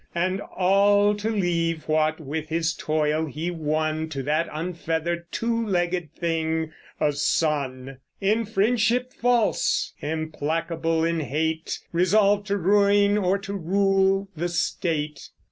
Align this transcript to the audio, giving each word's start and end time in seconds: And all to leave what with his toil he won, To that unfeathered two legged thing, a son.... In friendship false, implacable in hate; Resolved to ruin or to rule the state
And 0.15 0.41
all 0.41 1.13
to 1.17 1.29
leave 1.29 1.83
what 1.87 2.19
with 2.19 2.49
his 2.49 2.73
toil 2.73 3.27
he 3.27 3.51
won, 3.51 4.09
To 4.09 4.23
that 4.23 4.49
unfeathered 4.51 5.31
two 5.31 5.63
legged 5.63 6.11
thing, 6.15 6.71
a 6.99 7.11
son.... 7.13 7.99
In 8.19 8.45
friendship 8.45 9.13
false, 9.13 9.93
implacable 10.01 11.03
in 11.05 11.19
hate; 11.19 11.81
Resolved 11.91 12.47
to 12.47 12.57
ruin 12.57 13.15
or 13.15 13.37
to 13.37 13.53
rule 13.53 14.27
the 14.35 14.49
state 14.49 15.29